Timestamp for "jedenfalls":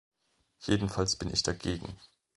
0.61-1.15